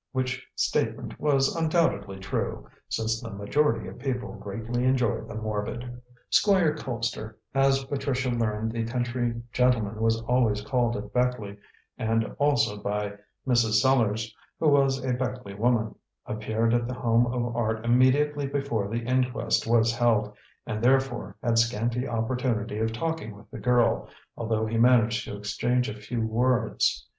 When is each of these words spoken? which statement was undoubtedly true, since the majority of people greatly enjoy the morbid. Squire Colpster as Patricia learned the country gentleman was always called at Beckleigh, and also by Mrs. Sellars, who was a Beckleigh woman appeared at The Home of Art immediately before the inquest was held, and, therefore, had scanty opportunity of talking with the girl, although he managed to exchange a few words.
which 0.13 0.47
statement 0.55 1.19
was 1.19 1.55
undoubtedly 1.55 2.17
true, 2.17 2.67
since 2.89 3.21
the 3.21 3.29
majority 3.29 3.87
of 3.87 3.99
people 3.99 4.33
greatly 4.33 4.83
enjoy 4.83 5.21
the 5.27 5.35
morbid. 5.35 6.01
Squire 6.31 6.73
Colpster 6.75 7.35
as 7.53 7.83
Patricia 7.83 8.31
learned 8.31 8.71
the 8.71 8.83
country 8.83 9.39
gentleman 9.53 10.01
was 10.01 10.19
always 10.23 10.61
called 10.61 10.97
at 10.97 11.13
Beckleigh, 11.13 11.55
and 11.99 12.35
also 12.39 12.77
by 12.81 13.13
Mrs. 13.47 13.73
Sellars, 13.79 14.33
who 14.59 14.69
was 14.69 15.05
a 15.05 15.13
Beckleigh 15.13 15.55
woman 15.59 15.93
appeared 16.25 16.73
at 16.73 16.87
The 16.87 16.95
Home 16.95 17.27
of 17.27 17.55
Art 17.55 17.85
immediately 17.85 18.47
before 18.47 18.87
the 18.87 19.03
inquest 19.05 19.67
was 19.67 19.93
held, 19.95 20.33
and, 20.65 20.83
therefore, 20.83 21.35
had 21.43 21.59
scanty 21.59 22.07
opportunity 22.07 22.79
of 22.79 22.91
talking 22.91 23.35
with 23.35 23.51
the 23.51 23.59
girl, 23.59 24.09
although 24.35 24.65
he 24.65 24.79
managed 24.79 25.25
to 25.25 25.37
exchange 25.37 25.89
a 25.89 25.93
few 25.93 26.25
words. 26.25 27.05